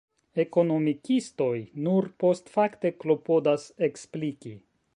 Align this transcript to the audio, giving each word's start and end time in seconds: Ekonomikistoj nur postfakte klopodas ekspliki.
Ekonomikistoj 0.43 1.59
nur 1.87 2.09
postfakte 2.23 2.91
klopodas 3.05 3.67
ekspliki. 3.89 4.57